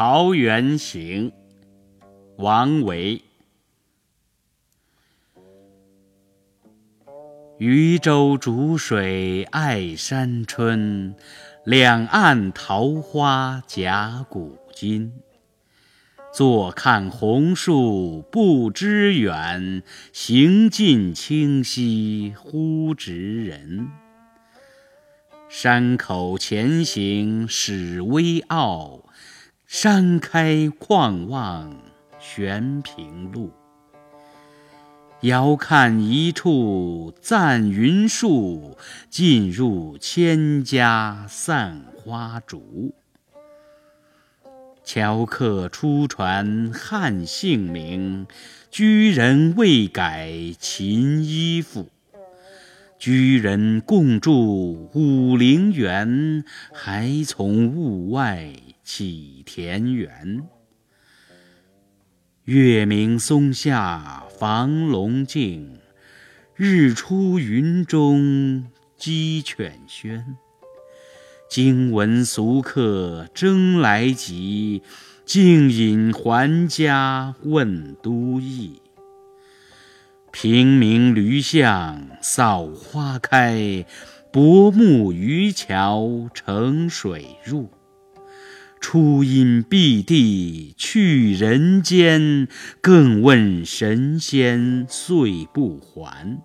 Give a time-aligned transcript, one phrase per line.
[0.00, 1.32] 桃源行，
[2.36, 3.20] 王维。
[7.58, 11.16] 渔舟逐水爱山春，
[11.64, 15.12] 两岸桃花夹古今。
[16.32, 23.88] 坐看红树不知远，行尽清溪忽值人。
[25.48, 29.07] 山口前行始微傲，
[29.70, 31.76] 山开旷望
[32.18, 33.52] 悬平路。
[35.20, 38.78] 遥看一处赞云树，
[39.10, 42.94] 尽入千家散花竹。
[44.82, 48.26] 樵客初传汉姓名，
[48.70, 51.90] 居人未改秦衣服。
[52.98, 56.42] 居人共筑武陵源，
[56.72, 58.50] 还从物外
[58.90, 60.48] 起田园。
[62.44, 65.78] 月明松下房龙静，
[66.56, 68.64] 日出云中
[68.96, 70.24] 鸡犬喧。
[71.50, 74.82] 惊闻俗客争来急，
[75.26, 78.80] 径引还家问都邑。
[80.32, 83.84] 平明驴巷扫花开，
[84.32, 87.68] 薄暮渔樵乘水入。
[88.80, 92.48] 初因碧地去人间，
[92.80, 96.40] 更问神仙岁不还。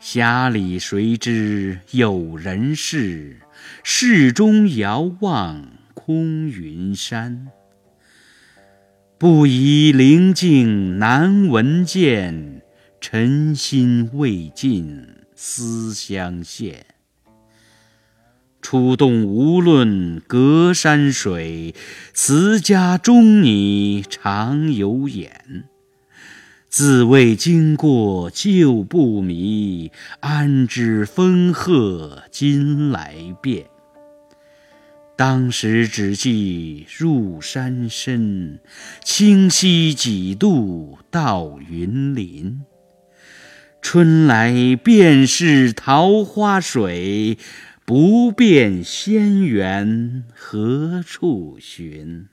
[0.00, 3.40] 匣里谁知有人世，
[3.82, 7.48] 世中遥望空云山。
[9.18, 12.62] 不疑灵境难闻见，
[13.00, 16.86] 尘心未尽思乡现。
[18.70, 21.74] 出洞无论隔山水，
[22.14, 25.64] 辞家终你常有眼。
[26.68, 29.90] 自谓经过旧不迷，
[30.20, 33.66] 安知风鹤今来变？
[35.16, 38.60] 当时只记入山深，
[39.02, 42.60] 清溪几度到云林。
[43.82, 47.38] 春来便是桃花水，
[47.90, 52.28] 不辨仙缘何处寻。